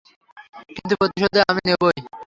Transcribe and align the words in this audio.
কিন্তু 0.69 0.93
প্রতিশোধ 0.99 1.35
আমি 1.49 1.61
নেবই। 1.67 1.97